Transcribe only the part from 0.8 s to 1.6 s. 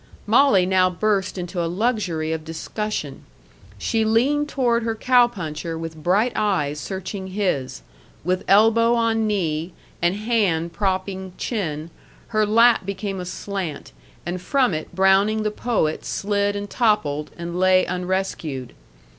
burst